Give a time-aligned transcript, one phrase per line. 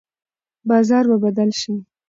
[0.69, 1.73] بازار به بدل شي.